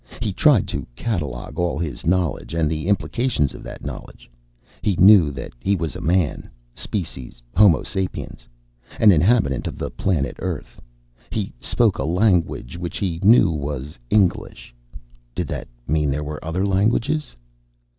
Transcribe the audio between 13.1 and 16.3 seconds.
knew was English. (Did that mean that there